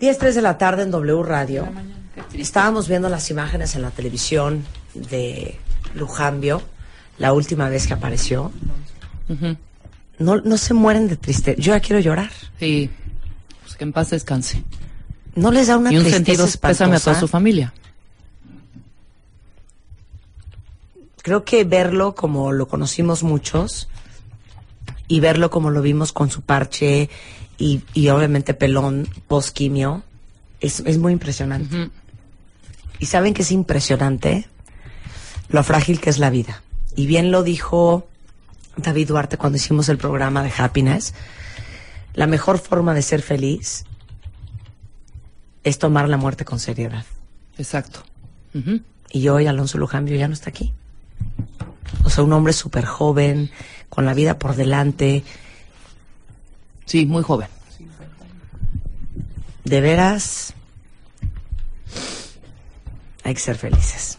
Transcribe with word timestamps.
10, 0.00 0.18
de 0.34 0.42
la 0.42 0.58
tarde 0.58 0.82
en 0.82 0.90
W 0.90 1.22
Radio. 1.22 1.68
Estábamos 2.34 2.88
viendo 2.88 3.08
las 3.08 3.30
imágenes 3.30 3.74
en 3.74 3.82
la 3.82 3.90
televisión 3.90 4.64
de 4.94 5.58
Lujambio, 5.94 6.62
la 7.18 7.32
última 7.32 7.68
vez 7.68 7.86
que 7.86 7.94
apareció. 7.94 8.52
no, 10.18 10.36
no 10.36 10.56
se 10.56 10.74
mueren 10.74 11.08
de 11.08 11.16
tristeza. 11.16 11.60
Yo 11.60 11.74
ya 11.74 11.80
quiero 11.80 12.00
llorar. 12.00 12.30
Sí, 12.58 12.90
pues 13.62 13.76
que 13.76 13.84
en 13.84 13.92
paz 13.92 14.10
descanse. 14.10 14.62
No 15.34 15.50
les 15.50 15.66
da 15.66 15.76
una 15.76 15.92
y 15.92 15.96
un 15.96 16.02
tristeza 16.02 16.24
sentido 16.24 16.60
pésame 16.60 16.96
a 16.96 17.00
toda 17.00 17.18
su 17.18 17.28
familia. 17.28 17.72
Creo 21.22 21.44
que 21.44 21.64
verlo 21.64 22.14
como 22.14 22.52
lo 22.52 22.68
conocimos 22.68 23.22
muchos 23.22 23.88
y 25.08 25.20
verlo 25.20 25.50
como 25.50 25.70
lo 25.70 25.82
vimos 25.82 26.12
con 26.12 26.30
su 26.30 26.42
parche 26.42 27.10
y, 27.58 27.82
y 27.92 28.08
obviamente 28.08 28.54
pelón 28.54 29.08
post 29.26 29.54
quimio 29.54 30.04
es, 30.60 30.80
es 30.80 30.98
muy 30.98 31.12
impresionante. 31.12 31.90
Y 33.00 33.06
saben 33.06 33.34
que 33.34 33.42
es 33.42 33.50
impresionante 33.50 34.48
lo 35.48 35.62
frágil 35.62 36.00
que 36.00 36.10
es 36.10 36.18
la 36.18 36.30
vida. 36.30 36.62
Y 36.96 37.06
bien 37.06 37.30
lo 37.30 37.42
dijo 37.42 38.08
David 38.76 39.08
Duarte 39.08 39.36
cuando 39.36 39.56
hicimos 39.56 39.88
el 39.88 39.98
programa 39.98 40.42
de 40.42 40.52
Happiness. 40.56 41.14
La 42.14 42.26
mejor 42.26 42.58
forma 42.58 42.94
de 42.94 43.02
ser 43.02 43.22
feliz 43.22 43.84
es 45.64 45.78
tomar 45.78 46.08
la 46.08 46.16
muerte 46.16 46.44
con 46.44 46.58
seriedad. 46.58 47.04
Exacto. 47.58 48.02
Y 49.10 49.28
hoy 49.28 49.46
Alonso 49.46 49.78
Lujambio 49.78 50.16
ya 50.16 50.28
no 50.28 50.34
está 50.34 50.50
aquí. 50.50 50.72
O 52.04 52.10
sea, 52.10 52.24
un 52.24 52.32
hombre 52.32 52.52
súper 52.52 52.84
joven, 52.84 53.50
con 53.88 54.04
la 54.04 54.14
vida 54.14 54.38
por 54.38 54.56
delante. 54.56 55.24
Sí, 56.88 57.04
muy 57.04 57.22
joven. 57.22 57.48
De 59.64 59.82
veras, 59.82 60.54
hay 63.22 63.34
que 63.34 63.40
ser 63.40 63.56
felices. 63.56 64.16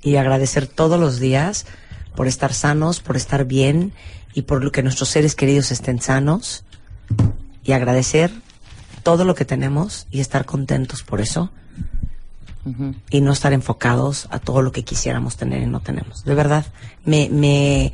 Y 0.00 0.14
agradecer 0.14 0.68
todos 0.68 1.00
los 1.00 1.18
días 1.18 1.66
por 2.14 2.28
estar 2.28 2.54
sanos, 2.54 3.00
por 3.00 3.16
estar 3.16 3.46
bien 3.46 3.92
y 4.32 4.42
por 4.42 4.62
lo 4.62 4.70
que 4.70 4.84
nuestros 4.84 5.08
seres 5.08 5.34
queridos 5.34 5.72
estén 5.72 6.00
sanos. 6.00 6.64
Y 7.64 7.72
agradecer 7.72 8.32
todo 9.02 9.24
lo 9.24 9.34
que 9.34 9.44
tenemos 9.44 10.06
y 10.12 10.20
estar 10.20 10.44
contentos 10.44 11.02
por 11.02 11.20
eso. 11.20 11.50
Y 13.10 13.22
no 13.22 13.32
estar 13.32 13.52
enfocados 13.52 14.28
a 14.30 14.38
todo 14.38 14.62
lo 14.62 14.70
que 14.70 14.84
quisiéramos 14.84 15.36
tener 15.36 15.62
y 15.62 15.66
no 15.66 15.80
tenemos. 15.80 16.24
De 16.24 16.36
verdad, 16.36 16.64
me, 17.04 17.28
me, 17.28 17.92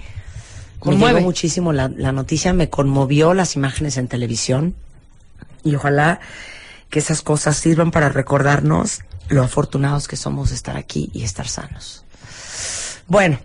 me 0.85 0.97
llegó 0.97 1.21
muchísimo 1.21 1.73
la, 1.73 1.89
la 1.89 2.13
noticia, 2.13 2.53
me 2.53 2.71
conmovió 2.71 3.35
las 3.35 3.57
imágenes 3.57 3.97
en 3.97 4.09
televisión 4.09 4.75
y 5.65 5.75
ojalá 5.75 6.21
que 6.91 6.99
esas 6.99 7.23
cosas 7.23 7.57
sirvan 7.57 7.91
para 7.91 8.09
recordarnos 8.09 9.01
lo 9.29 9.43
afortunados 9.43 10.09
que 10.09 10.17
somos 10.17 10.51
de 10.51 10.57
estar 10.57 10.77
aquí 10.77 11.11
y 11.13 11.25
estar 11.25 11.49
sanos. 11.49 12.05
Bueno, 13.07 13.39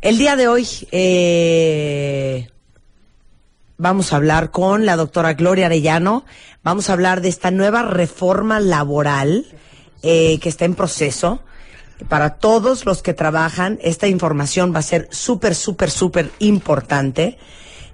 el 0.00 0.18
día 0.18 0.36
de 0.36 0.48
hoy 0.48 0.68
eh, 0.92 2.48
vamos 3.78 4.12
a 4.12 4.16
hablar 4.16 4.50
con 4.50 4.84
la 4.84 4.96
doctora 4.96 5.34
Gloria 5.34 5.66
Arellano. 5.66 6.24
Vamos 6.62 6.90
a 6.90 6.92
hablar 6.92 7.20
de 7.20 7.28
esta 7.28 7.50
nueva 7.50 7.82
reforma 7.82 8.60
laboral 8.60 9.46
eh, 10.02 10.38
que 10.40 10.48
está 10.48 10.64
en 10.64 10.74
proceso. 10.74 11.40
Para 12.08 12.36
todos 12.36 12.84
los 12.86 13.02
que 13.02 13.14
trabajan, 13.14 13.78
esta 13.82 14.06
información 14.06 14.74
va 14.74 14.80
a 14.80 14.82
ser 14.82 15.08
súper, 15.10 15.54
súper, 15.54 15.90
súper 15.90 16.30
importante. 16.38 17.38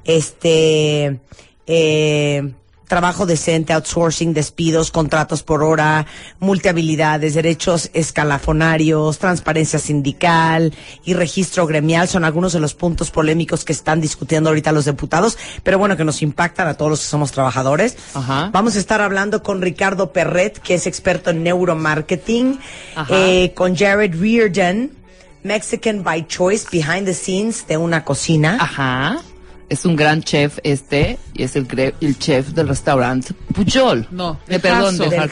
Este, 0.05 1.21
eh, 1.67 2.55
trabajo 2.91 3.25
decente, 3.25 3.73
outsourcing, 3.73 4.35
despidos, 4.35 4.91
contratos 4.91 5.45
por 5.45 5.63
hora, 5.63 6.07
multihabilidades, 6.41 7.35
derechos 7.35 7.89
escalafonarios, 7.95 9.17
transparencia 9.19 9.79
sindical 9.79 10.75
y 11.05 11.15
registro 11.15 11.69
gremial 11.69 12.09
son 12.09 12.25
algunos 12.25 12.53
de 12.53 12.59
los 12.59 12.75
puntos 12.75 13.13
polémicos 13.13 13.65
que 13.65 13.73
están 13.73 14.01
discutiendo 14.01 14.51
ahorita 14.51 14.73
los 14.73 14.87
diputados, 14.87 15.39
pero 15.63 15.79
bueno, 15.79 15.97
que 15.97 16.05
nos 16.05 16.21
impactan 16.21 16.67
a 16.67 16.75
todos 16.75 16.91
los 16.91 17.01
que 17.01 17.07
somos 17.07 17.31
trabajadores. 17.31 17.97
Ajá. 18.13 18.51
Vamos 18.53 18.75
a 18.75 18.81
estar 18.81 19.01
hablando 19.01 19.45
con 19.45 19.63
Ricardo 19.63 20.13
Perret, 20.13 20.59
que 20.59 20.75
es 20.75 20.89
experto 20.89 21.31
en 21.31 21.45
neuromarketing, 21.45 22.59
eh, 23.09 23.53
con 23.55 23.77
Jared 23.77 24.21
Reardon, 24.21 24.91
Mexican 25.45 26.03
by 26.03 26.27
Choice, 26.27 26.67
behind 26.73 27.07
the 27.07 27.15
scenes 27.15 27.65
de 27.69 27.77
una 27.77 28.05
cocina. 28.05 28.59
Ajá. 28.61 29.23
Es 29.71 29.85
un 29.85 29.95
gran 29.95 30.21
chef 30.25 30.59
este 30.65 31.17
y 31.33 31.45
es 31.45 31.55
el, 31.55 31.95
el 32.01 32.19
chef 32.19 32.49
del 32.49 32.67
restaurante 32.67 33.33
Pujol. 33.55 34.05
No, 34.11 34.33
Eh, 34.49 34.53
del 34.53 34.61
perdón, 34.61 34.99
de 34.99 35.09
Del. 35.09 35.31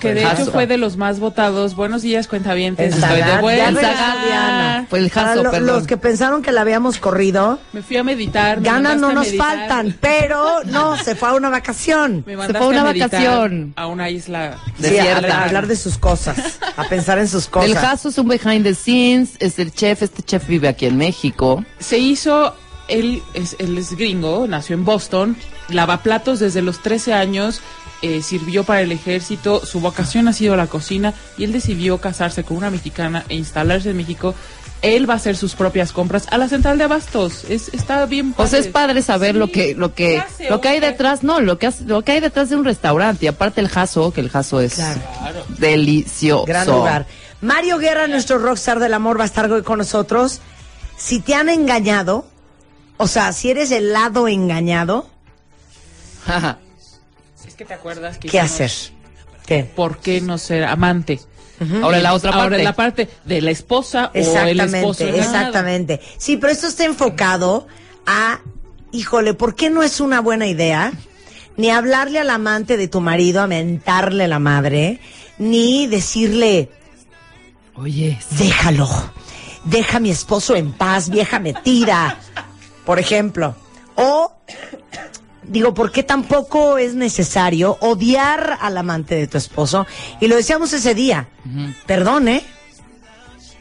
Que 0.00 0.14
de 0.14 0.24
hecho 0.24 0.50
fue 0.50 0.66
de 0.66 0.76
los 0.78 0.96
más 0.96 1.20
votados. 1.20 1.76
Buenos 1.76 2.02
días, 2.02 2.26
cuentavientes. 2.26 2.92
En 2.96 3.02
Estoy 3.02 3.22
de 3.22 3.40
vuelta. 3.40 4.86
Fue 4.90 4.98
el 4.98 5.10
Para 5.10 5.28
Jaso, 5.28 5.42
lo- 5.44 5.50
perdón. 5.52 5.66
los 5.76 5.86
que 5.86 5.96
pensaron 5.96 6.42
que 6.42 6.50
la 6.50 6.62
habíamos 6.62 6.98
corrido, 6.98 7.60
Me 7.72 7.82
fui 7.82 7.96
a 7.98 8.02
meditar. 8.02 8.60
me 8.60 8.64
ganas 8.68 8.96
no 8.98 9.12
nos 9.12 9.26
meditar. 9.28 9.46
faltan, 9.68 9.96
pero 10.00 10.64
no, 10.64 10.96
se 10.96 11.14
fue 11.14 11.28
a 11.28 11.34
una 11.34 11.48
vacación. 11.48 12.24
Me 12.26 12.36
Se 12.46 12.52
fue 12.52 12.62
a 12.64 12.66
una 12.68 12.82
vacación. 12.82 13.74
A 13.76 13.86
una 13.86 14.10
isla. 14.10 14.58
Sí, 14.80 14.86
a, 14.86 14.90
Desierta. 14.90 15.38
a 15.38 15.44
hablar 15.44 15.66
de 15.68 15.76
sus 15.76 15.98
cosas, 15.98 16.58
a 16.76 16.82
pensar 16.88 17.18
en 17.20 17.28
sus 17.28 17.46
cosas. 17.46 17.70
El 17.70 17.76
Jaso 17.76 18.08
es 18.08 18.18
un 18.18 18.26
behind 18.26 18.64
the 18.64 18.74
scenes, 18.74 19.36
es 19.38 19.60
el 19.60 19.72
chef, 19.72 20.02
este 20.02 20.22
chef 20.24 20.48
vive 20.48 20.66
aquí 20.66 20.86
en 20.86 20.96
México. 20.96 21.64
Se 21.78 21.96
hizo. 21.98 22.56
Él 22.88 23.22
es, 23.34 23.56
él 23.58 23.78
es 23.78 23.96
gringo, 23.96 24.46
nació 24.48 24.74
en 24.74 24.84
Boston, 24.84 25.36
lavaplatos 25.68 26.40
desde 26.40 26.62
los 26.62 26.80
13 26.82 27.14
años, 27.14 27.60
eh, 28.02 28.22
sirvió 28.22 28.64
para 28.64 28.80
el 28.82 28.90
ejército, 28.92 29.64
su 29.64 29.80
vocación 29.80 30.26
ha 30.28 30.32
sido 30.32 30.56
la 30.56 30.66
cocina 30.66 31.14
y 31.38 31.44
él 31.44 31.52
decidió 31.52 31.98
casarse 31.98 32.42
con 32.44 32.56
una 32.56 32.70
mexicana 32.70 33.24
e 33.28 33.36
instalarse 33.36 33.90
en 33.90 33.96
México. 33.96 34.34
Él 34.82 35.08
va 35.08 35.14
a 35.14 35.16
hacer 35.18 35.36
sus 35.36 35.54
propias 35.54 35.92
compras 35.92 36.26
a 36.32 36.38
la 36.38 36.48
central 36.48 36.76
de 36.76 36.82
abastos. 36.84 37.44
Es, 37.48 37.68
está 37.72 38.04
bien 38.06 38.32
Pues 38.32 38.52
es 38.52 38.66
padre 38.66 39.00
saber 39.02 39.34
Sí. 39.34 39.38
lo 39.38 39.46
que 39.52 39.74
lo 39.76 39.94
que 39.94 40.06
¿Qué 40.14 40.18
hace 40.18 40.50
lo 40.50 40.60
que 40.60 40.68
hay 40.68 40.80
detrás, 40.80 41.22
no, 41.22 41.40
lo 41.40 41.56
que 41.56 41.68
hace- 41.68 41.84
lo 41.84 42.02
que 42.02 42.10
hay 42.10 42.20
detrás 42.20 42.50
de 42.50 42.56
un 42.56 42.64
restaurante 42.64 43.24
y 43.26 43.28
aparte 43.28 43.60
el 43.60 43.68
Jaso, 43.68 44.12
que 44.12 44.20
el 44.20 44.28
Jaso 44.28 44.60
es 44.60 44.74
Claro. 44.74 45.44
delicioso. 45.58 46.44
Gran 46.46 46.66
lugar. 46.66 47.06
Mario 47.40 47.78
Guerra, 47.78 48.08
nuestro 48.08 48.38
rockstar 48.38 48.80
del 48.80 48.92
amor, 48.94 49.18
va 49.20 49.22
a 49.22 49.26
estar 49.26 49.50
hoy 49.52 49.62
con 49.62 49.78
nosotros. 49.78 50.40
Si 50.96 51.20
te 51.20 51.34
han 51.36 51.48
engañado, 51.48 52.26
o 53.02 53.08
sea, 53.08 53.32
si 53.32 53.50
eres 53.50 53.70
el 53.72 53.92
lado 53.92 54.28
engañado, 54.28 55.08
Es 57.46 57.54
que 57.54 57.64
te 57.64 57.74
acuerdas 57.74 58.18
que 58.18 58.28
¿qué 58.28 58.38
hicimos 58.38 58.52
hacer? 58.52 58.70
¿Qué? 59.44 59.64
¿Por 59.64 59.98
qué 59.98 60.20
no 60.20 60.38
ser 60.38 60.64
amante? 60.64 61.20
Ahora 61.82 61.98
la 61.98 62.14
otra 62.14 62.32
Ahora 62.32 62.50
parte. 62.50 62.64
la 62.64 62.72
parte 62.72 63.08
de 63.24 63.40
la 63.40 63.50
esposa 63.50 64.10
o 64.12 64.18
el 64.18 64.58
esposo. 64.58 65.04
Exactamente, 65.04 65.18
exactamente. 65.18 66.00
Sí, 66.18 66.36
pero 66.36 66.52
esto 66.52 66.66
está 66.66 66.84
enfocado 66.84 67.68
a, 68.04 68.40
híjole, 68.90 69.34
¿por 69.34 69.54
qué 69.54 69.70
no 69.70 69.82
es 69.82 70.00
una 70.00 70.20
buena 70.20 70.46
idea 70.46 70.92
ni 71.56 71.70
hablarle 71.70 72.18
al 72.18 72.30
amante 72.30 72.76
de 72.76 72.88
tu 72.88 73.00
marido, 73.00 73.42
a 73.42 73.46
mentarle 73.46 74.26
la 74.26 74.38
madre, 74.38 75.00
ni 75.38 75.86
decirle, 75.86 76.70
Oye, 77.74 78.18
déjalo, 78.38 78.88
deja 79.64 79.98
a 79.98 80.00
mi 80.00 80.10
esposo 80.10 80.56
en 80.56 80.72
paz, 80.72 81.08
vieja 81.08 81.38
metida, 81.38 82.18
por 82.84 82.98
ejemplo. 82.98 83.54
O 83.94 84.32
digo, 85.42 85.74
¿por 85.74 85.92
qué 85.92 86.02
tampoco 86.02 86.78
es 86.78 86.94
necesario 86.94 87.76
odiar 87.80 88.58
al 88.60 88.78
amante 88.78 89.14
de 89.16 89.26
tu 89.26 89.38
esposo? 89.38 89.86
Y 90.20 90.28
lo 90.28 90.36
decíamos 90.36 90.72
ese 90.72 90.94
día. 90.94 91.28
Perdón, 91.86 92.28
¿eh? 92.28 92.44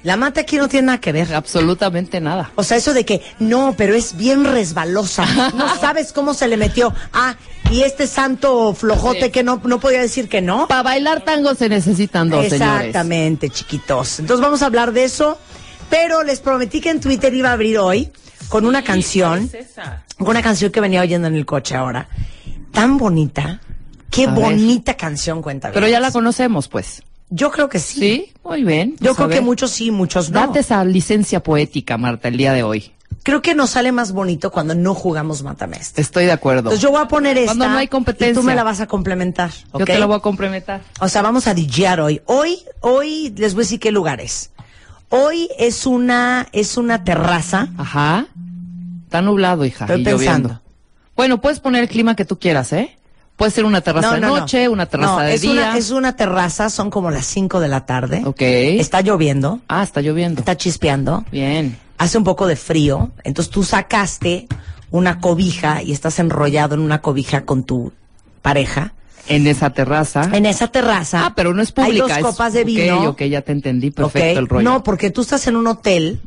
La 0.03 0.13
amante 0.13 0.39
aquí 0.39 0.57
no 0.57 0.67
tiene 0.67 0.87
nada 0.87 0.99
que 0.99 1.11
ver. 1.11 1.33
Absolutamente 1.35 2.19
nada. 2.21 2.51
O 2.55 2.63
sea, 2.63 2.77
eso 2.77 2.93
de 2.93 3.05
que 3.05 3.21
no, 3.39 3.75
pero 3.77 3.93
es 3.93 4.17
bien 4.17 4.45
resbalosa. 4.45 5.25
No 5.53 5.75
sabes 5.79 6.11
cómo 6.11 6.33
se 6.33 6.47
le 6.47 6.57
metió. 6.57 6.91
Ah, 7.13 7.35
y 7.69 7.83
este 7.83 8.07
santo 8.07 8.73
flojote 8.73 9.25
Sí. 9.25 9.31
que 9.31 9.43
no, 9.43 9.61
no 9.63 9.79
podía 9.79 10.01
decir 10.01 10.27
que 10.27 10.41
no. 10.41 10.67
Para 10.67 10.81
bailar 10.81 11.23
tango 11.23 11.53
se 11.53 11.69
necesitan 11.69 12.29
dos, 12.29 12.47
señores. 12.47 12.61
Exactamente, 12.87 13.49
chiquitos. 13.51 14.19
Entonces 14.19 14.43
vamos 14.43 14.63
a 14.63 14.65
hablar 14.65 14.91
de 14.91 15.03
eso. 15.03 15.37
Pero 15.91 16.23
les 16.23 16.39
prometí 16.39 16.81
que 16.81 16.89
en 16.89 16.99
Twitter 16.99 17.31
iba 17.35 17.49
a 17.49 17.53
abrir 17.53 17.77
hoy 17.77 18.11
con 18.51 18.65
una 18.65 18.83
canción. 18.83 19.47
¿Cuál 19.47 19.61
es 19.61 19.71
esa? 19.71 20.03
Con 20.17 20.27
una 20.29 20.41
canción 20.41 20.71
que 20.71 20.81
venía 20.81 21.01
oyendo 21.01 21.27
en 21.27 21.35
el 21.35 21.45
coche 21.45 21.75
ahora. 21.75 22.07
Tan 22.71 22.97
bonita. 22.97 23.59
Qué 24.09 24.25
A 24.25 24.31
ver. 24.31 24.35
bonita 24.43 24.95
canción 24.95 25.41
cuenta. 25.41 25.71
Pero 25.71 25.87
ya 25.87 25.99
la 25.99 26.11
conocemos, 26.11 26.67
pues. 26.67 27.01
Yo 27.29 27.49
creo 27.49 27.69
que 27.69 27.79
sí. 27.79 27.99
Sí, 27.99 28.33
muy 28.43 28.63
bien. 28.63 28.95
Yo 28.99 29.15
creo 29.15 29.29
que 29.29 29.39
muchos 29.41 29.71
sí, 29.71 29.89
muchos 29.89 30.29
no. 30.31 30.41
Date 30.41 30.59
esa 30.59 30.83
licencia 30.83 31.41
poética, 31.41 31.97
Marta, 31.97 32.27
el 32.27 32.35
día 32.37 32.51
de 32.51 32.63
hoy. 32.63 32.91
Creo 33.23 33.41
que 33.41 33.55
nos 33.55 33.69
sale 33.71 33.91
más 33.91 34.11
bonito 34.11 34.51
cuando 34.51 34.73
no 34.75 34.93
jugamos 34.95 35.43
Matamesta. 35.43 36.01
Estoy 36.01 36.25
de 36.25 36.31
acuerdo. 36.31 36.59
Entonces 36.61 36.81
yo 36.81 36.91
voy 36.91 37.01
a 37.01 37.07
poner 37.07 37.37
esta. 37.37 37.51
Cuando 37.51 37.69
no 37.69 37.77
hay 37.77 37.85
Y 37.85 37.87
competencia. 37.89 38.33
tú 38.33 38.43
me 38.43 38.55
la 38.55 38.63
vas 38.63 38.81
a 38.81 38.87
complementar. 38.87 39.51
Yo 39.51 39.79
¿ok? 39.79 39.85
te 39.85 39.99
la 39.99 40.07
voy 40.07 40.17
a 40.17 40.19
complementar. 40.19 40.81
O 40.99 41.07
sea, 41.07 41.21
vamos 41.21 41.47
a 41.47 41.53
DJar 41.53 42.01
hoy. 42.01 42.21
Hoy, 42.25 42.59
hoy 42.81 43.33
les 43.37 43.53
voy 43.53 43.61
a 43.61 43.65
decir 43.65 43.79
qué 43.79 43.91
lugar 43.91 44.19
es. 44.19 44.51
Hoy 45.09 45.49
es 45.59 45.85
una, 45.85 46.47
es 46.51 46.77
una 46.77 47.03
terraza. 47.03 47.67
Ajá. 47.77 48.27
Está 49.11 49.21
nublado, 49.21 49.65
hija. 49.65 49.83
Estoy 49.83 49.99
y 49.99 50.05
pensando. 50.05 50.47
lloviendo. 50.47 50.61
Bueno, 51.17 51.41
puedes 51.41 51.59
poner 51.59 51.83
el 51.83 51.89
clima 51.89 52.15
que 52.15 52.23
tú 52.23 52.39
quieras, 52.39 52.71
¿eh? 52.71 52.95
Puede 53.35 53.51
ser 53.51 53.65
una 53.65 53.81
terraza 53.81 54.13
de 54.15 54.21
noche, 54.21 54.69
una 54.69 54.85
terraza 54.85 55.23
de 55.23 55.33
es 55.33 55.41
día. 55.41 55.51
Una, 55.51 55.77
es 55.77 55.91
una 55.91 56.15
terraza, 56.15 56.69
son 56.69 56.89
como 56.89 57.11
las 57.11 57.25
5 57.25 57.59
de 57.59 57.67
la 57.67 57.85
tarde. 57.85 58.21
Ok. 58.23 58.41
Está 58.41 59.01
lloviendo, 59.01 59.59
Ah, 59.67 59.83
está 59.83 59.99
lloviendo. 59.99 60.39
está 60.39 60.55
chispeando, 60.55 61.25
Bien. 61.29 61.77
hace 61.97 62.17
un 62.17 62.23
poco 62.23 62.47
de 62.47 62.55
frío. 62.55 63.11
Entonces 63.25 63.51
tú 63.51 63.63
sacaste 63.63 64.47
una 64.91 65.19
cobija 65.19 65.83
y 65.83 65.91
estás 65.91 66.17
enrollado 66.19 66.75
en 66.75 66.79
una 66.81 67.01
cobija 67.01 67.43
con 67.43 67.65
tu 67.65 67.91
pareja. 68.41 68.93
En 69.27 69.45
esa 69.45 69.71
terraza. 69.71 70.29
En 70.31 70.45
esa 70.45 70.69
terraza. 70.69 71.25
Ah, 71.25 71.33
pero 71.35 71.53
no 71.53 71.61
es 71.61 71.73
pública. 71.73 71.91
Hay 71.93 71.99
dos 71.99 72.11
es- 72.11 72.23
copas 72.23 72.53
de 72.53 72.61
ok, 72.61 72.65
vino. 72.65 73.09
Ok, 73.09 73.23
ya 73.23 73.41
te 73.41 73.51
entendí. 73.51 73.91
Perfecto 73.91 74.31
Ok, 74.31 74.37
el 74.37 74.47
rollo. 74.47 74.63
No, 74.69 74.83
porque 74.85 75.09
tú 75.11 75.19
estás 75.21 75.45
en 75.47 75.57
un 75.57 75.67
hotel. 75.67 76.21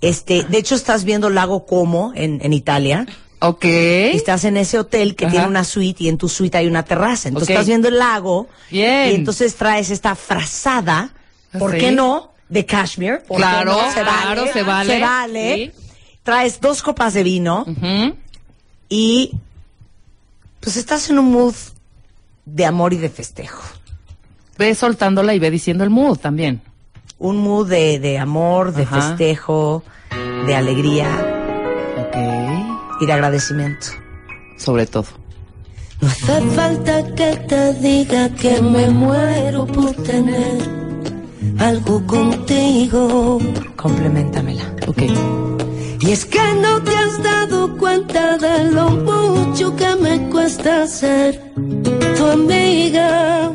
Este, 0.00 0.44
de 0.44 0.58
hecho 0.58 0.74
estás 0.74 1.04
viendo 1.04 1.28
Lago 1.30 1.66
Como 1.66 2.12
en, 2.14 2.40
en 2.42 2.52
Italia. 2.52 3.06
Ok. 3.40 3.64
Y 3.64 4.16
estás 4.16 4.44
en 4.44 4.56
ese 4.56 4.78
hotel 4.78 5.14
que 5.16 5.24
Ajá. 5.26 5.32
tiene 5.32 5.46
una 5.46 5.64
suite 5.64 6.04
y 6.04 6.08
en 6.08 6.18
tu 6.18 6.28
suite 6.28 6.58
hay 6.58 6.66
una 6.66 6.84
terraza. 6.84 7.28
Entonces 7.28 7.50
estás 7.50 7.66
viendo 7.66 7.88
el 7.88 7.98
lago. 7.98 8.48
Bien. 8.70 9.10
Y 9.12 9.14
entonces 9.14 9.54
traes 9.56 9.90
esta 9.90 10.14
frazada. 10.14 11.10
¿Por 11.58 11.72
Sí. 11.72 11.78
qué 11.78 11.92
no? 11.92 12.32
De 12.48 12.64
cashmere. 12.66 13.18
¿Por 13.18 13.36
qué 13.36 13.42
Claro, 13.42 13.72
no? 13.72 13.88
Se 13.92 14.00
claro, 14.02 14.40
vale. 14.42 14.52
se 14.52 14.62
vale. 14.62 14.92
Se 14.94 15.00
vale. 15.00 15.54
Sí. 15.76 15.84
Traes 16.22 16.60
dos 16.60 16.82
copas 16.82 17.14
de 17.14 17.22
vino 17.22 17.64
y 18.88 19.32
pues 20.60 20.76
estás 20.76 21.08
en 21.10 21.18
un 21.18 21.30
mood 21.30 21.54
de 22.44 22.66
amor 22.66 22.92
y 22.92 22.96
de 22.98 23.08
festejo. 23.08 23.62
Ve 24.58 24.74
soltándola 24.74 25.34
y 25.34 25.38
ve 25.38 25.50
diciendo 25.50 25.84
el 25.84 25.90
mood 25.90 26.18
también. 26.18 26.60
Un 27.18 27.36
mood 27.38 27.68
de, 27.68 27.98
de 27.98 28.18
amor, 28.18 28.72
de 28.72 28.82
Ajá. 28.84 29.00
festejo, 29.00 29.82
de 30.46 30.54
alegría 30.54 31.08
Ok. 32.00 32.16
y 33.00 33.06
de 33.06 33.12
agradecimiento. 33.12 33.86
Sobre 34.56 34.86
todo. 34.86 35.06
No 36.00 36.08
hace 36.08 36.40
falta 36.54 37.04
que 37.16 37.36
te 37.48 37.74
diga 37.74 38.28
que 38.30 38.62
me 38.62 38.88
muero 38.90 39.66
por 39.66 39.92
tener 39.96 40.58
algo 41.58 42.06
contigo. 42.06 43.38
Complementamela. 43.76 44.62
Ok. 44.86 45.02
Y 46.00 46.12
es 46.12 46.24
que 46.24 46.38
no 46.62 46.80
te 46.82 46.96
has 46.96 47.20
dado 47.22 47.76
cuenta 47.76 48.38
de 48.38 48.70
lo 48.70 48.90
mucho 48.90 49.74
que 49.74 49.96
me 49.96 50.28
cuesta 50.30 50.86
ser 50.86 51.42
tu 52.16 52.24
amiga. 52.26 53.50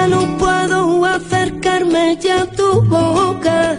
Ya 0.00 0.06
no 0.06 0.38
puedo 0.38 1.04
acercarme 1.04 2.16
ya 2.16 2.44
a 2.44 2.46
tu 2.46 2.80
boca 2.88 3.78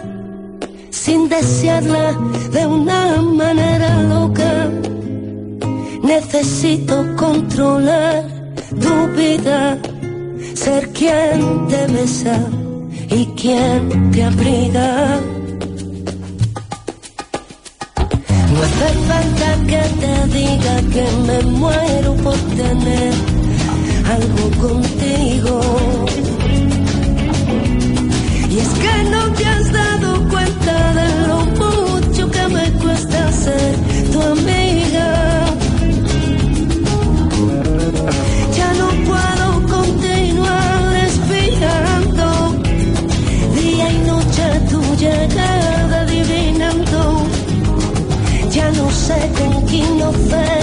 sin 0.92 1.28
desearla 1.28 2.14
de 2.52 2.68
una 2.68 3.24
manera 3.24 4.04
loca. 4.04 4.70
Necesito 6.04 6.96
controlar 7.16 8.24
tu 8.84 8.96
vida, 9.18 9.80
ser 10.54 10.90
quien 10.90 11.68
te 11.68 11.88
besa 11.88 12.38
y 13.10 13.26
quien 13.40 14.12
te 14.12 14.24
abriga. 14.24 15.20
No 18.52 18.58
hace 18.68 18.90
falta 19.10 19.48
que 19.72 19.84
te 20.02 20.14
diga 20.38 20.76
que 20.94 21.06
me 21.26 21.42
muero 21.58 22.14
por 22.18 22.38
tener 22.60 23.31
algo 24.12 24.46
contigo. 24.68 25.62
Y 28.50 28.58
es 28.60 28.70
que 28.84 28.94
no 29.10 29.22
te 29.38 29.46
has 29.46 29.72
dado 29.72 30.30
cuenta 30.30 30.76
de 31.00 31.08
lo 31.28 31.38
mucho 31.62 32.30
que 32.30 32.48
me 32.56 32.66
cuesta 32.84 33.32
ser 33.32 33.74
tu 34.12 34.22
amiga. 34.22 35.10
Ya 38.58 38.70
no 38.82 38.88
puedo 39.10 39.48
continuar 39.78 40.74
respirando 41.02 42.26
día 43.56 43.88
y 43.94 44.00
noche 44.12 44.46
tu 44.72 44.82
llegada 45.04 46.02
adivinando. 46.02 47.00
Ya 48.52 48.68
no 48.72 48.92
sé 48.92 49.20
con 49.38 49.66
qué 49.68 49.78
inocente 49.78 50.61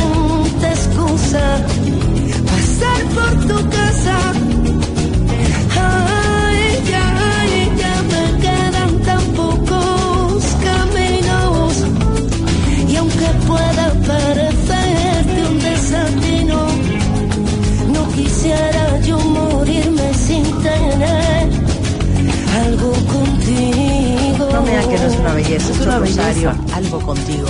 contigo. 23.55 24.48
No 24.52 24.62
mira 24.62 24.81
que 24.81 24.98
no 24.98 25.06
es 25.06 25.17
una 25.17 25.32
belleza, 25.34 25.72
es, 25.72 25.81
una 25.81 25.96
un 25.96 26.00
rosario, 26.06 26.50
belleza. 26.52 26.76
algo 26.76 27.00
contigo. 27.00 27.46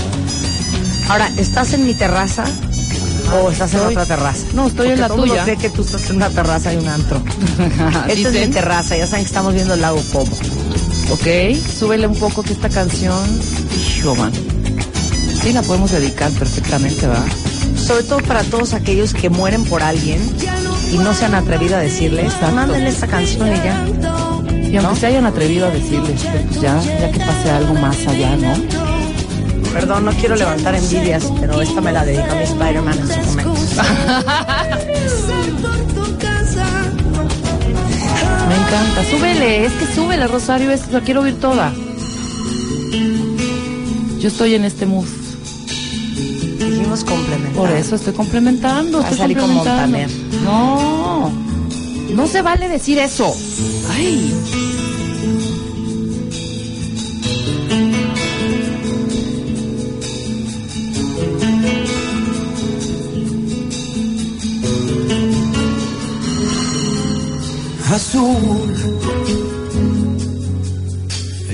Ahora, 1.09 1.31
¿estás 1.37 1.73
en 1.73 1.87
mi 1.87 1.95
terraza 1.95 2.45
o 3.43 3.51
estás 3.51 3.75
en 3.75 3.81
otra 3.81 4.05
terraza? 4.05 4.47
No, 4.55 4.67
estoy 4.69 4.91
en 4.91 5.01
la 5.01 5.09
todo 5.09 5.23
tuya. 5.23 5.45
cree 5.45 5.57
que 5.57 5.71
tú 5.71 5.83
estás 5.83 6.09
en 6.11 6.17
una 6.17 6.31
terraza 6.31 6.73
y 6.73 6.77
un 6.77 6.89
antro. 6.89 7.23
Esta 8.09 8.29
es 8.29 8.47
mi 8.47 8.53
terraza, 8.53 8.97
ya 8.97 9.07
saben 9.07 9.25
que 9.25 9.29
estamos 9.29 9.55
viendo 9.55 9.75
el 9.75 9.81
lago 9.81 10.03
Como. 10.13 10.31
Ok, 11.11 11.57
súbele 11.79 12.07
un 12.07 12.17
poco 12.17 12.43
que 12.43 12.53
esta 12.53 12.69
canción. 12.69 13.19
Hijo, 13.97 14.15
man. 14.15 14.33
Sí, 15.43 15.53
la 15.53 15.63
podemos 15.63 15.91
dedicar 15.91 16.31
perfectamente, 16.33 17.07
¿va? 17.07 17.25
Sobre 17.77 18.03
todo 18.03 18.19
para 18.19 18.43
todos 18.43 18.75
aquellos 18.75 19.15
que 19.15 19.31
mueren 19.31 19.65
por 19.65 19.83
alguien 19.83 20.21
y 20.93 20.99
no 20.99 21.15
se 21.15 21.25
han 21.25 21.35
atrevido 21.35 21.77
a 21.77 21.81
decirles, 21.81 22.35
mándenle 22.55 22.89
esta 22.89 23.07
canción 23.07 23.49
y 23.49 23.57
ya. 23.57 24.28
Y 24.71 24.77
aunque 24.77 25.01
se 25.01 25.07
hayan 25.07 25.27
atrevido 25.27 25.67
a 25.67 25.71
decirles, 25.71 26.21
pues 26.47 26.61
ya, 26.61 26.81
ya 26.83 27.11
que 27.11 27.19
pase 27.19 27.51
algo 27.51 27.75
más 27.75 28.07
allá, 28.07 28.37
¿no? 28.37 28.55
Perdón, 29.73 30.05
no 30.05 30.13
quiero 30.13 30.37
levantar 30.37 30.75
envidias, 30.75 31.31
pero 31.41 31.61
esta 31.61 31.81
me 31.81 31.93
la 31.93 32.05
dedico 32.05 32.31
a 32.31 32.35
mi 32.35 32.43
Spider-Man 32.43 32.99
en 32.99 33.09
su 33.09 33.31
momento. 33.31 33.55
Me 38.49 38.55
encanta. 38.55 39.05
Súbele, 39.11 39.67
es 39.67 39.73
que 39.73 39.87
súbele, 39.95 40.27
Rosario, 40.27 40.71
es, 40.71 40.91
la 40.91 41.01
quiero 41.01 41.21
oír 41.23 41.39
toda. 41.39 41.73
Yo 44.19 44.29
estoy 44.29 44.55
en 44.55 44.65
este 44.65 44.87
mood. 44.87 45.07
Dijimos 46.59 47.05
complementar. 47.05 47.53
Por 47.55 47.71
eso 47.71 47.95
estoy 47.95 48.15
complementando. 48.15 48.99
A 48.99 49.03
Estoy 49.03 49.19
salir 49.19 49.39
como 49.39 49.55
complementando. 49.63 49.99
Montaner. 49.99 50.43
No, 50.45 51.31
no 52.15 52.27
se 52.27 52.43
vale 52.43 52.69
decir 52.69 52.99
eso. 52.99 53.35
Ay. 53.91 54.35
Azul, 67.91 68.75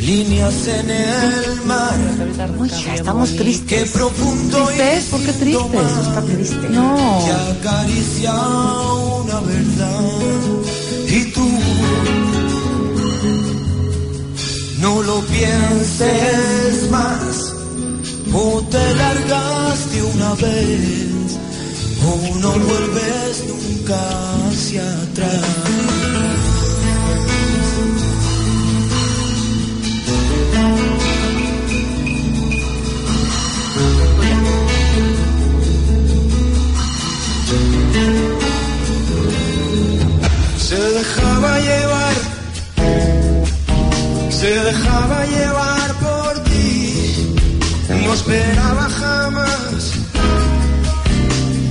líneas 0.00 0.66
en 0.66 0.90
el 0.90 1.62
mar. 1.66 1.98
Uy, 2.58 2.68
ya 2.68 2.94
estamos 2.94 3.30
Qué 3.30 3.38
tristes. 3.38 3.90
profundo 3.90 4.66
¿Tristes? 4.66 5.04
¿Por 5.10 5.20
qué 5.20 5.32
tristes? 5.32 5.80
Está 6.06 6.22
triste. 6.22 6.68
No. 6.70 7.24
que 7.24 7.68
acaricia 7.68 8.32
una 8.34 9.40
verdad. 9.40 10.00
Y 11.08 11.24
tú 11.32 11.48
no 14.80 15.02
lo 15.02 15.20
pienses 15.26 16.90
más. 16.90 17.54
O 18.36 18.60
te 18.68 18.94
largaste 18.96 20.02
una 20.02 20.34
vez, 20.34 21.38
o 22.04 22.38
no 22.40 22.50
vuelves 22.50 23.44
nunca 23.46 23.96
hacia 24.50 24.82
atrás. 25.02 25.63
Esperaba 48.24 48.88
jamás, 48.88 49.92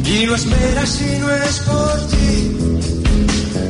y 0.06 0.26
no 0.28 0.36
esperas 0.36 0.90
si 0.90 1.18
no 1.18 1.32
es 1.32 1.60
por 1.62 2.08
ti, 2.10 2.58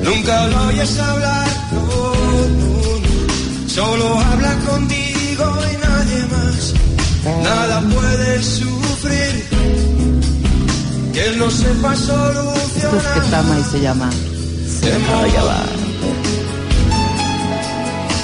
nunca 0.03 0.47
lo 0.47 0.67
oyes 0.67 0.99
hablar, 0.99 1.47
no, 1.71 2.13
solo 3.69 4.19
habla 4.19 4.53
contigo 4.67 5.45
y 5.71 5.77
nadie 5.87 6.25
más, 6.25 6.73
nada 7.41 7.81
puede 7.81 8.43
sufrir, 8.43 9.45
que 11.13 11.25
él 11.27 11.37
no 11.37 11.49
sepa 11.49 11.95
solucionar. 11.95 13.13
que 13.13 13.21
tama 13.31 13.59
y 13.59 13.63
se 13.71 13.79
llama. 13.79 14.09
Se 14.67 14.91
llevar. 14.91 15.69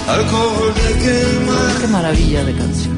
Alcohol 0.09 0.73
de 0.73 0.93
quemar 1.03 1.81
Qué 1.81 1.87
maravilla 1.87 2.43
de 2.43 2.53
canción. 2.55 2.88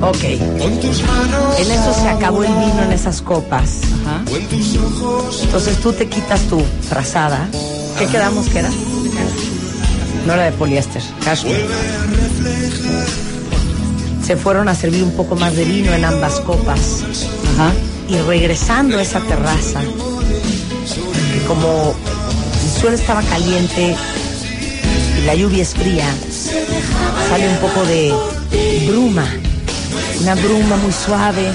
Ok. 0.00 0.58
con 0.58 0.80
tus 0.80 1.02
manos 1.02 1.58
En 1.58 1.70
eso 1.70 1.92
se 1.92 2.08
acabó 2.08 2.44
el 2.44 2.52
vino 2.52 2.82
en 2.84 2.92
esas 2.92 3.20
copas. 3.20 3.80
Ajá. 4.04 4.22
o 4.30 4.36
en 4.36 4.46
tus 4.46 4.76
ojos. 4.76 5.40
Entonces 5.42 5.76
tú 5.78 5.92
te 5.92 6.06
quitas 6.08 6.40
tu 6.42 6.60
frazada. 6.88 7.48
¿Qué 7.98 8.06
quedamos 8.06 8.48
que 8.48 8.60
era? 8.60 8.70
No 10.26 10.34
era 10.34 10.44
de 10.44 10.52
poliéster, 10.52 11.02
cashmere. 11.24 11.66
Se 14.24 14.36
fueron 14.36 14.68
a 14.68 14.74
servir 14.74 15.02
un 15.02 15.12
poco 15.12 15.36
más 15.36 15.56
de 15.56 15.64
vino 15.64 15.92
en 15.92 16.04
ambas 16.04 16.40
copas. 16.40 17.02
Ajá. 17.54 17.72
Y 18.08 18.16
regresando 18.18 18.98
a 18.98 19.02
esa 19.02 19.20
terraza, 19.20 19.80
que 19.80 21.40
como 21.46 21.94
el 22.62 22.80
suelo 22.80 22.96
estaba 22.96 23.22
caliente 23.22 23.96
y 25.18 25.24
la 25.24 25.34
lluvia 25.34 25.62
es 25.62 25.74
fría, 25.74 26.06
sale 27.28 27.48
un 27.48 27.56
poco 27.56 27.84
de 27.84 28.12
bruma, 28.86 29.26
una 30.20 30.34
bruma 30.34 30.76
muy 30.76 30.92
suave, 30.92 31.50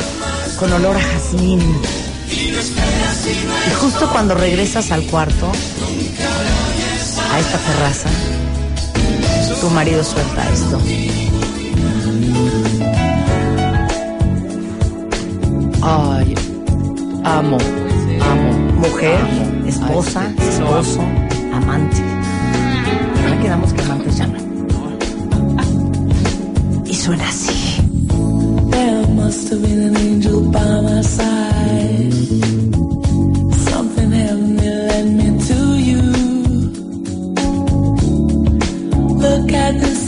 con 0.60 0.72
olor 0.74 0.96
a 0.96 1.00
jazmín. 1.00 1.62
Y 2.32 3.74
justo 3.80 4.10
cuando 4.12 4.36
regresas 4.36 4.92
al 4.92 5.04
cuarto, 5.04 5.52
a 7.32 7.40
esta 7.40 7.58
terraza, 7.58 8.10
tu 9.60 9.70
marido 9.70 10.04
suelta 10.04 10.50
esto. 10.52 10.80
Ay, 15.82 16.36
amo, 17.24 17.58
amo. 18.22 18.54
Mujer, 18.84 19.20
amo 19.62 19.68
esposa, 19.68 20.32
esposo, 20.38 21.02
amante. 21.54 22.02
Ya 23.30 23.40
quedamos 23.42 23.74
que 23.74 23.82
amantes 23.82 24.20
no. 24.28 24.40
Y 26.86 26.96
suena 26.96 27.28
así. 27.28 27.73
Must 29.24 29.48
have 29.52 29.62
been 29.62 29.82
an 29.84 29.96
angel 29.96 30.52
by 30.52 30.82
my 30.82 31.02
side. 31.02 32.14
Something 33.70 34.12
heavenly 34.12 34.68
led 34.90 35.06
me 35.20 35.28
to 35.48 35.60
you. 35.90 36.02
Look 39.24 39.54
at 39.54 39.80
the 39.80 40.03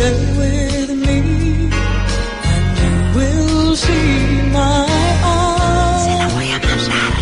Stay 0.00 0.16
with 0.38 0.90
me, 1.06 1.18
and 2.52 2.66
you 2.80 2.92
will 3.16 3.76
see 3.76 4.40
my 4.50 4.86
arms. 5.22 6.04
Se 6.06 6.12
la 6.20 6.28
voy 6.34 6.48
a 6.52 6.58
mandar. 6.66 7.12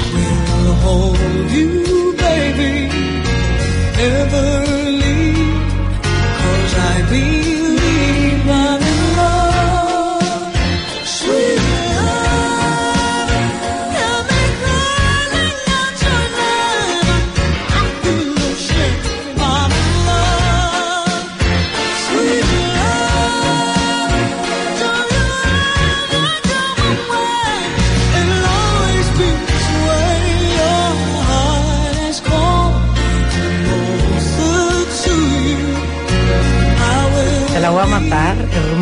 Will 0.62 0.74
hold 0.84 1.50
you, 1.50 1.87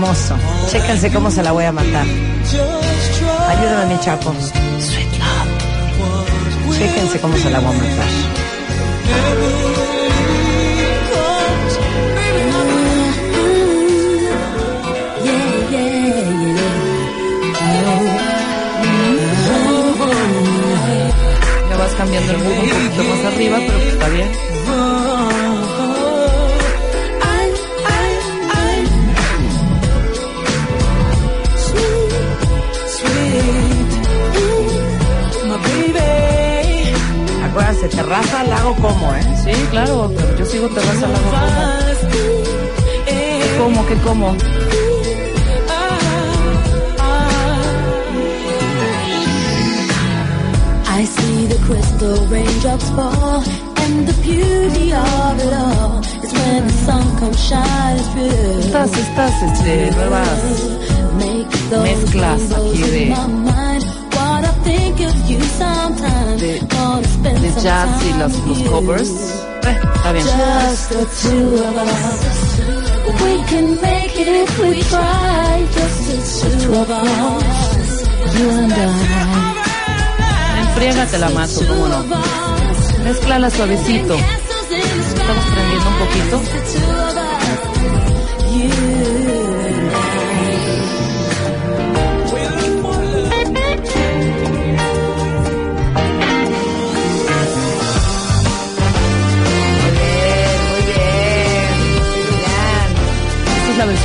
hermoso. 0.07 0.37
Chéquense 0.71 1.13
cómo 1.13 1.31
se 1.31 1.43
la 1.43 1.53
voy 1.53 1.65
a 1.65 1.73
matar. 1.73 2.07
Ayúdame, 3.49 3.95
mi 3.95 4.01
chapo. 4.01 4.33
Sweet 4.79 5.13
love. 5.19 6.79
Chéquense 6.79 7.21
cómo 7.21 7.37
se 7.37 7.51
la 7.51 7.61
voy 7.61 7.75
a 7.75 7.79
matar. 7.79 8.11
Me 21.69 21.77
vas 21.77 21.95
cambiando 21.95 22.33
el 22.33 22.39
mundo 22.39 22.63
un 22.63 22.71
poquito 22.71 23.05
más 23.05 23.33
arriba, 23.33 23.59
pero 23.59 23.79
está 23.79 24.09
bien. 24.09 24.56
Acuérdense, 37.77 37.89
terraza, 37.97 38.43
lago, 38.45 38.75
como, 38.77 39.15
¿eh? 39.15 39.23
Sí, 39.45 39.51
claro, 39.71 40.11
yo 40.39 40.47
sigo 40.47 40.67
terraza 40.69 41.07
lago 41.09 41.25
como. 41.31 41.47
¿Qué 43.07 43.57
como? 43.59 43.87
¿Qué 43.87 43.95
como? 43.97 44.37
I 50.89 51.05
see 51.05 51.47
the 51.47 51.59
crystal 51.67 52.17
raindrops 52.29 52.89
fall, 52.91 53.43
and 53.83 54.09
the 54.09 54.15
beauty 54.25 54.93
of 54.93 55.35
it 55.47 55.53
all 55.53 55.99
is 56.25 56.33
when 56.33 56.67
the 56.67 56.73
sun 56.87 57.19
comes 57.19 57.39
shining 57.49 58.05
through. 58.13 58.61
Estas, 58.65 58.91
estas, 59.05 59.43
este, 59.43 59.91
nuevas 59.93 60.41
mezclas 61.83 62.43
aquí 62.53 62.83
de- 62.83 63.15
de, 66.39 66.61
de 67.41 67.63
jazz 67.63 67.89
y 68.05 68.19
los 68.19 68.33
you. 68.33 68.71
covers. 68.71 69.11
Eh, 69.11 69.81
está 69.95 70.13
bien. 70.13 70.27
Just 70.27 70.91
the 70.91 71.07
two 71.23 71.55
of 71.65 71.77
us. 71.77 72.59
We 73.23 73.45
can 73.45 73.81
make 73.81 74.15
it 74.21 74.29
if 74.29 74.59
we 74.59 74.83
try. 74.83 75.67
Just 75.73 76.01
the 76.09 76.17
two 76.63 76.75
of 76.75 76.91
us. 76.91 78.05
You 78.39 78.51
and 78.51 78.73
I. 78.73 78.77
Enfriega 80.61 81.07
te 81.07 81.19
la 81.19 81.31
mato, 81.31 81.61
cómo 81.67 81.89
no. 81.89 82.05
Mezclala 83.05 83.51
suavecito. 83.51 84.15
Estamos 84.15 85.45
prendiendo 85.55 85.89
un 85.89 85.99
poquito. 85.99 87.36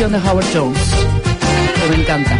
Versión 0.01 0.19
de 0.19 0.29
Howard 0.29 0.45
Jones, 0.51 0.79
que 1.75 1.89
me 1.89 2.01
encanta. 2.01 2.39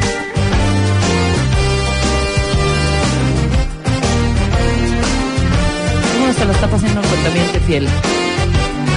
¿Cómo 6.11 6.33
se 6.33 6.45
la 6.45 6.53
está 6.53 6.67
pasando 6.67 7.01
el 7.01 7.07
cuentamiento 7.07 7.59
fiel? 7.67 7.87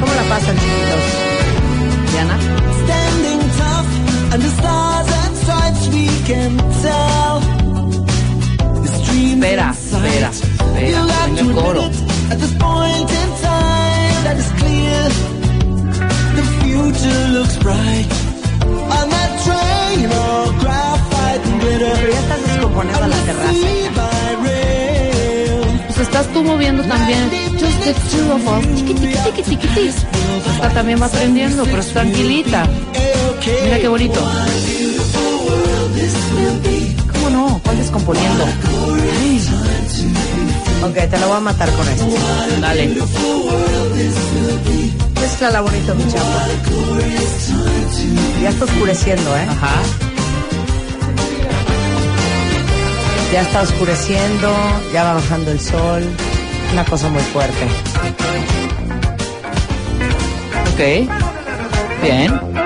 ¿Cómo 0.00 0.14
la 0.14 0.22
pasan, 0.22 0.56
chiquitos? 0.56 1.04
Diana. 2.10 2.38
Standing 2.84 3.40
tough 3.58 4.32
under 4.32 4.48
stars 4.48 5.08
and 5.12 5.36
stripes 5.36 5.88
we 5.88 6.08
can 6.26 6.56
tell. 6.80 7.42
Espera, 8.82 9.72
espera, 9.72 10.30
espera. 10.30 11.04
Venga 11.26 11.40
el 11.40 11.52
coro. 11.52 11.90
At 12.30 12.38
this 12.38 12.54
point 12.54 13.10
in 13.10 13.28
time, 13.42 14.24
that 14.24 14.38
is 14.38 14.50
clear. 14.56 15.08
The 16.36 16.42
future 16.62 17.28
looks 17.28 17.58
bright. 17.58 18.23
Pero 21.60 22.12
ya 22.12 22.20
estás 22.20 22.40
descomponiendo 22.46 23.06
la 23.06 23.16
terraza. 23.16 23.68
Pues 25.86 25.98
estás 25.98 26.26
tú 26.32 26.42
moviendo 26.44 26.82
también. 26.84 27.30
Just 27.58 27.84
the 27.84 27.94
two 28.10 28.32
of 28.32 28.46
us. 28.46 28.66
Esta 30.54 30.68
también 30.70 31.00
va 31.00 31.06
aprendiendo, 31.06 31.64
pero 31.64 31.80
es 31.80 31.88
tranquilita. 31.88 32.66
Mira 33.64 33.78
qué 33.78 33.88
bonito. 33.88 34.20
¿Cómo 37.12 37.30
no? 37.30 37.60
¿Cuál 37.64 37.78
descomponiendo? 37.78 38.44
Ok, 40.84 40.94
te 41.10 41.18
lo 41.18 41.28
voy 41.28 41.36
a 41.36 41.40
matar 41.40 41.70
con 41.72 41.88
esto. 41.88 42.06
Dale. 42.60 42.94
Mezclala 45.24 45.62
bonito, 45.62 45.94
mi 45.94 46.06
chapo. 46.06 46.38
Ya 48.42 48.50
está 48.50 48.64
oscureciendo, 48.66 49.36
¿eh? 49.38 49.46
Ajá. 49.48 49.72
Ya 53.32 53.40
está 53.40 53.62
oscureciendo, 53.62 54.54
ya 54.92 55.04
va 55.04 55.14
bajando 55.14 55.50
el 55.52 55.60
sol. 55.60 56.04
Una 56.72 56.84
cosa 56.84 57.08
muy 57.08 57.22
fuerte. 57.22 57.64
Ok. 60.74 61.08
Bien. 62.02 62.63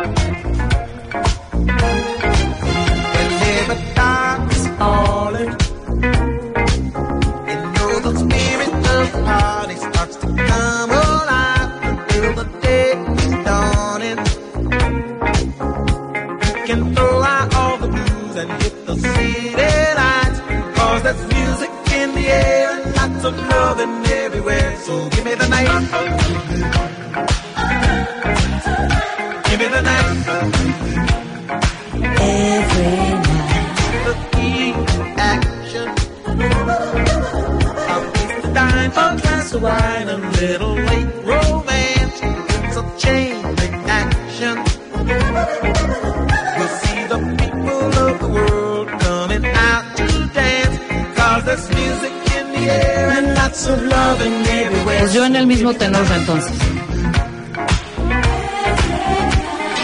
Pues 54.85 55.12
yo 55.12 55.24
en 55.24 55.37
el 55.37 55.46
mismo 55.46 55.72
tenor 55.74 56.05
entonces. 56.14 56.53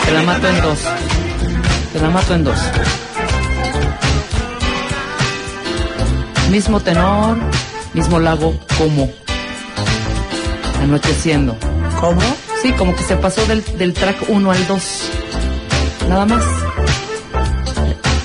Te 0.05 0.13
la 0.13 0.23
mato 0.23 0.49
en 0.49 0.61
dos. 0.63 0.79
Te 1.93 2.01
la 2.01 2.11
mato 2.11 2.35
en 2.35 2.45
dos. 2.45 2.59
Mismo 6.51 6.81
tenor, 6.81 7.39
mismo 7.95 8.19
lago, 8.21 8.59
como. 8.77 9.11
Anocheciendo. 10.83 11.57
¿Cómo? 12.01 12.21
Sí, 12.63 12.73
como 12.73 12.95
que 12.95 13.03
se 13.03 13.17
pasó 13.17 13.45
del, 13.47 13.65
del 13.79 13.95
track 13.95 14.29
1 14.29 14.51
al 14.51 14.67
2. 14.67 15.11
Nada 16.09 16.27
más. 16.27 16.45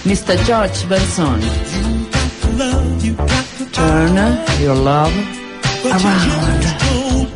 Mr. 0.06 0.38
George 0.46 0.86
Benson. 0.88 1.40
Turn 3.72 4.16
your 4.62 4.76
love 4.76 5.39
But 5.84 5.92
around. 6.04 6.26
you 6.26 6.36
just 6.62 6.78
don't 6.86 7.30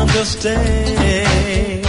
understand. 0.00 1.84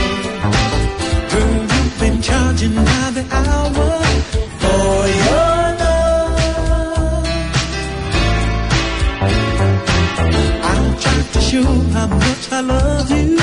Girl, 1.32 1.62
you've 1.74 2.00
been 2.00 2.22
charging 2.22 2.76
by 2.76 3.12
the 3.18 3.24
hour 3.32 3.90
for 4.62 5.08
your 5.22 5.62
love. 5.82 7.28
I'm 10.72 10.86
trying 11.04 11.28
to 11.36 11.40
show 11.50 11.64
how 11.94 12.08
much 12.08 12.52
I 12.52 12.62
love 12.62 13.12
you. 13.12 13.38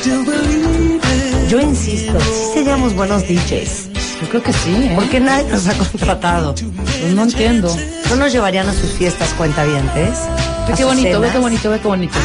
Still 0.00 0.24
believe 0.24 1.02
it. 1.04 1.50
Yo 1.50 1.60
insisto, 1.60 2.18
si 2.20 2.54
seríamos 2.54 2.94
buenos 2.94 3.22
DJs. 3.28 3.88
Yo 4.20 4.28
creo 4.28 4.42
que 4.42 4.52
sí, 4.52 4.70
¿eh? 4.74 4.92
¿Por 4.94 5.08
qué 5.08 5.18
nadie 5.20 5.48
nos 5.50 5.66
ha 5.66 5.74
contratado? 5.74 6.54
Pues 6.54 7.14
no 7.14 7.22
entiendo. 7.24 7.74
¿No 8.10 8.16
nos 8.16 8.32
llevarían 8.32 8.68
a 8.68 8.72
sus 8.72 8.90
fiestas 8.92 9.30
cuentavientes? 9.34 10.18
Ve 10.66 10.72
¿A 10.72 10.76
qué 10.76 10.84
bonito, 10.84 11.20
ve 11.20 11.30
qué 11.30 11.38
bonito, 11.38 11.70
ve 11.70 11.80
qué 11.80 11.88
bonito. 11.88 12.18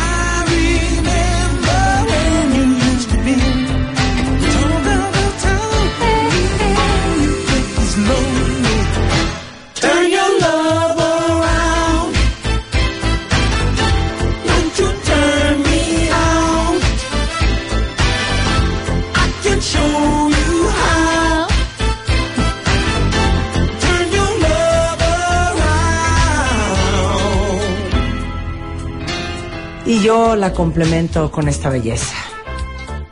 Y 29.97 30.01
yo 30.01 30.35
la 30.35 30.53
complemento 30.53 31.31
con 31.31 31.47
esta 31.47 31.69
belleza. 31.69 32.13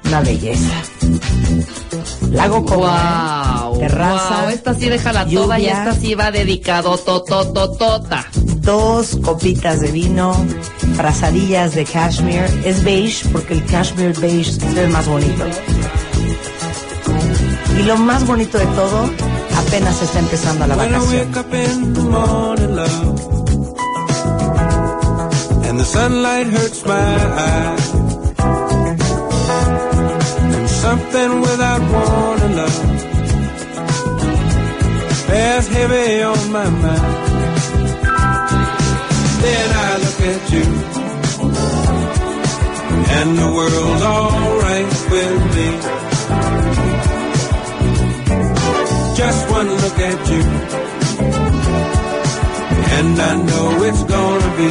Una 0.06 0.21
belleza. 0.21 0.74
Lago 2.30 2.63
como 2.63 2.86
Wow, 2.86 3.80
terraza, 3.80 4.41
wow, 4.41 4.50
esta 4.50 4.74
sí 4.76 4.89
déjala 4.89 5.26
toda 5.26 5.58
y 5.58 5.63
lluvia. 5.63 5.80
esta 5.80 6.00
sí 6.00 6.13
va 6.13 6.30
dedicado 6.30 6.95
totototota. 6.98 8.28
dos 8.62 9.17
copitas 9.24 9.80
de 9.80 9.91
vino, 9.91 10.36
frazadillas 10.95 11.74
de 11.74 11.86
cashmere. 11.86 12.48
Es 12.63 12.84
beige 12.84 13.30
porque 13.30 13.56
el 13.56 13.65
cashmere 13.65 14.13
beige 14.19 14.52
es 14.52 14.78
el 14.78 14.89
más 14.89 15.08
bonito. 15.08 15.43
Y 17.80 17.84
lo 17.84 17.98
más 17.98 18.28
bonito 18.28 18.60
de 18.60 18.65
todo, 18.67 19.10
apenas 19.58 20.02
está 20.04 20.19
empezando 20.19 20.67
la 20.67 20.76
When 20.76 20.89
I 20.89 20.93
vacación. 20.93 21.32
And 25.75 25.81
the 25.81 25.91
sunlight 25.99 26.47
hurts 26.47 26.85
my 26.85 26.93
eyes, 26.93 27.93
and 30.55 30.69
something 30.69 31.41
without 31.41 31.81
warning, 31.91 32.55
love, 32.55 32.79
bears 35.27 35.67
heavy 35.67 36.21
on 36.23 36.51
my 36.53 36.69
mind. 36.69 37.05
Then 39.43 39.69
I 39.88 39.91
look 40.05 40.19
at 40.33 40.43
you, 40.55 40.65
and 43.17 43.29
the 43.41 43.49
world's 43.57 44.03
alright 44.15 44.91
with 45.11 45.41
me. 45.55 45.69
Just 49.19 49.41
one 49.51 49.69
look 49.83 49.99
at 50.11 50.21
you, 50.31 50.43
and 52.97 53.13
I 53.29 53.33
know 53.47 53.83
it's 53.83 54.03
gonna 54.03 54.51
be 54.55 54.69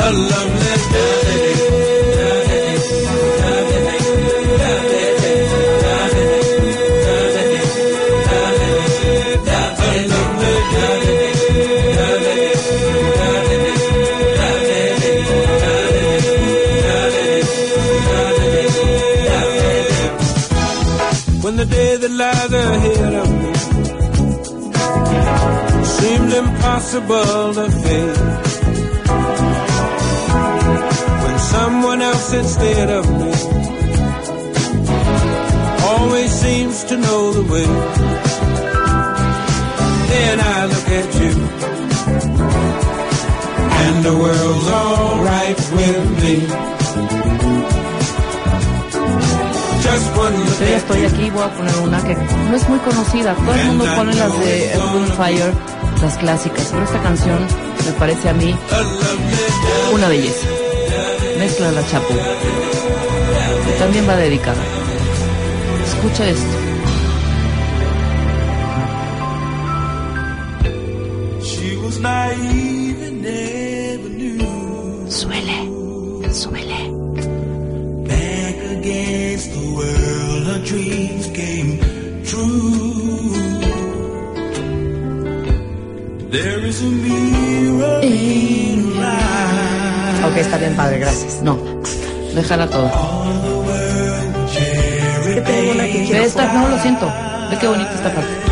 a 0.00 0.12
lovely 0.12 0.77
impossible 26.94 27.54
to 27.54 27.70
face. 27.70 28.18
When 31.22 31.38
someone 31.38 32.02
else 32.02 32.32
instead 32.32 32.90
of 32.90 33.04
me 33.10 33.32
always 35.84 36.30
seems 36.30 36.84
to 36.84 36.96
know 36.96 37.32
the 37.32 37.52
way. 37.52 37.66
Then 40.08 40.40
I 40.40 40.66
look 40.66 40.88
at 41.00 41.14
you, 41.20 41.32
and 43.84 44.04
the 44.04 44.14
world's 44.22 44.68
alright 44.70 45.58
with 45.72 46.22
me. 46.22 46.36
Yo 50.58 50.66
ya 50.66 50.76
estoy 50.76 51.04
aquí, 51.04 51.30
voy 51.30 51.42
a 51.42 51.50
poner 51.54 51.74
una 51.82 52.02
que 52.02 52.14
no 52.14 52.56
es 52.56 52.68
muy 52.68 52.78
conocida. 52.80 53.34
Todo 53.34 53.54
el 53.54 53.64
mundo 53.66 53.84
pone 53.96 54.14
las 54.14 54.38
de 54.40 54.70
Fire, 55.16 55.54
las 56.02 56.18
clásicas. 56.18 56.68
Pero 56.70 56.84
esta 56.84 57.02
canción 57.02 57.38
me 57.84 57.92
parece 57.92 58.28
a 58.28 58.34
mí 58.34 58.54
una 59.92 60.08
belleza. 60.08 60.46
Mezcla 61.38 61.72
la 61.72 61.86
chapo. 61.86 62.14
Y 62.14 63.78
también 63.78 64.08
va 64.08 64.16
dedicada. 64.16 64.62
Escucha 65.86 66.28
esto. 66.28 66.56
She 71.42 71.76
was 71.76 71.98
naive 72.00 73.02
and 73.02 73.22
never 73.22 74.10
knew. 74.10 75.10
Suele, 75.10 75.58
suele. 76.32 76.80
Back 78.06 78.56
against 78.78 79.52
the 79.52 79.64
world, 79.76 80.46
her 80.48 80.64
dreams 80.64 81.26
came 81.28 81.78
true. 82.24 82.97
Ok, 90.24 90.36
está 90.36 90.58
bien 90.58 90.76
padre, 90.76 90.98
gracias. 90.98 91.40
No, 91.42 91.58
déjala 92.34 92.68
toda. 92.68 92.92
Es 95.26 95.34
que 95.34 95.40
tengo 95.40 95.72
una 95.72 95.84
que 95.84 96.04
quiero 96.04 96.24
esta, 96.24 96.52
no, 96.52 96.68
lo 96.68 96.78
siento. 96.80 97.10
Ve 97.50 97.56
qué 97.58 97.66
bonita 97.66 97.94
esta 97.94 98.12
parte. 98.14 98.47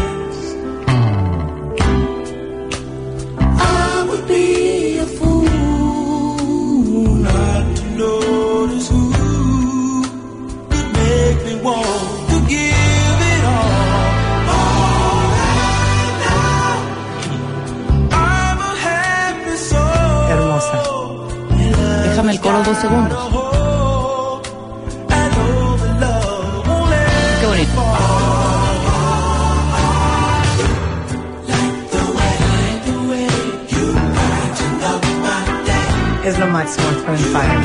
Es 36.26 36.36
lo 36.40 36.46
máximo, 36.48 36.88
Wind, 37.06 37.20
Fire. 37.32 37.60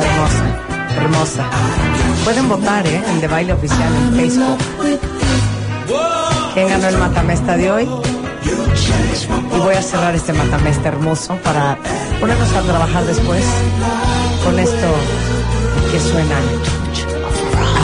Hermosa, 0.00 0.44
hermosa. 0.96 1.44
Pueden 2.24 2.48
votar, 2.48 2.86
¿eh? 2.86 3.02
En 3.06 3.20
de 3.20 3.28
baile 3.28 3.52
oficial 3.52 3.94
en 3.94 4.16
Facebook. 4.16 4.58
¿Quién 6.54 6.68
ganó 6.70 6.88
el 6.88 6.96
matamesta 6.96 7.58
de 7.58 7.70
hoy? 7.70 7.82
Y 7.84 9.58
voy 9.58 9.74
a 9.74 9.82
cerrar 9.82 10.14
este 10.14 10.32
matamesta 10.32 10.88
hermoso 10.88 11.36
para 11.44 11.76
ponernos 12.18 12.50
a 12.50 12.62
trabajar 12.62 13.04
después 13.04 13.44
con 14.42 14.58
esto 14.58 14.86
que 15.90 16.00
suena 16.00 16.36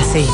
así. 0.00 0.26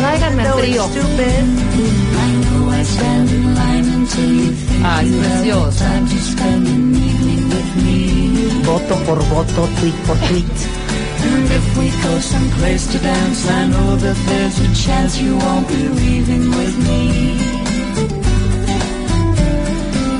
Tráiganme 0.00 0.42
el 0.42 0.48
Though 0.48 0.58
it's 0.58 0.68
trío. 0.68 0.84
stupid. 0.88 1.44
Ah, 4.84 5.02
es 5.02 5.10
preciosa. 5.12 5.86
Voto 8.64 8.94
por 9.06 9.18
voto, 9.28 9.68
tweet 9.80 9.94
por 10.06 10.16
tweet. 10.28 10.44
And 11.20 11.50
if 11.50 11.76
we 11.78 11.90
go 12.02 12.20
someplace 12.20 12.86
to 12.92 12.98
dance, 12.98 13.48
I 13.50 13.66
know 13.66 13.96
that 13.96 14.16
there's 14.26 14.58
a 14.60 14.74
chance 14.86 15.18
you 15.20 15.36
won't 15.36 15.66
be 15.68 15.88
leaving 15.88 16.48
with 16.50 16.76
me. 16.86 17.38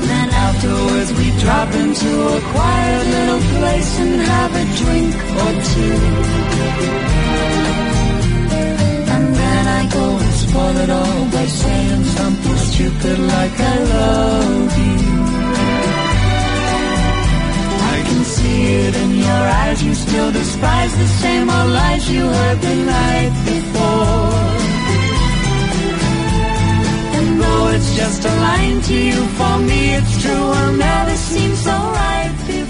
Then 0.09 0.29
afterwards 0.29 1.11
we 1.13 1.31
drop 1.39 1.73
into 1.73 2.09
a 2.37 2.41
quiet 2.51 3.05
little 3.15 3.41
place 3.57 3.99
and 3.99 4.21
have 4.21 4.51
a 4.55 4.65
drink 4.81 5.15
or 5.43 5.51
two. 5.71 5.97
It 10.51 10.89
all 10.89 11.25
by 11.31 11.45
saying 11.45 12.03
something 12.05 12.57
stupid 12.57 13.19
like 13.19 13.59
I 13.59 13.77
love 13.95 14.77
you. 14.77 14.99
I 17.95 17.97
can 18.07 18.23
see 18.23 18.61
it 18.85 18.95
in 18.95 19.11
your 19.17 19.43
eyes. 19.61 19.83
You 19.83 19.93
still 19.93 20.31
despise 20.31 20.97
the 20.97 21.07
same 21.21 21.49
old 21.49 21.71
lies 21.71 22.09
you 22.09 22.21
heard 22.21 22.61
the 22.61 22.75
night 22.75 23.33
before. 23.45 24.31
And 27.17 27.41
though 27.41 27.67
it's 27.75 27.95
just 27.95 28.25
a 28.25 28.33
line 28.47 28.81
to 28.81 28.95
you, 28.95 29.19
for 29.37 29.59
me 29.59 29.95
it's 29.95 30.21
true. 30.21 30.47
I'll 30.59 30.73
never 30.73 31.15
seem 31.15 31.55
so 31.55 31.71
right 31.71 32.35
before. 32.47 32.68